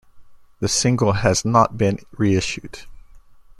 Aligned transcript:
The 0.61 0.67
single 0.67 1.13
has 1.13 1.45
not 1.45 1.77
been 1.77 1.99
reissued. 2.17 2.87